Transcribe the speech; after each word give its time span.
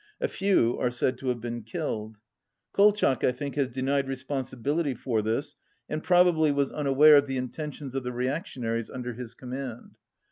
A 0.19 0.27
few 0.27 0.79
are 0.79 0.89
said 0.89 1.19
to 1.19 1.27
have 1.27 1.39
been 1.41 1.61
killed. 1.61 2.17
Kolchak, 2.73 3.23
I 3.23 3.31
think, 3.31 3.53
has 3.53 3.69
denied 3.69 4.07
respon 4.07 4.43
sibility 4.49 4.97
for 4.97 5.21
this, 5.21 5.55
and 5.87 6.01
probably 6.03 6.51
was 6.51 6.71
unaware 6.71 7.17
of 7.17 7.25
208 7.25 7.27
the 7.27 7.37
intentions 7.37 7.93
of 7.93 8.01
the 8.03 8.11
reactionaries 8.11 8.89
under 8.89 9.13
his 9.13 9.35
command. 9.35 9.91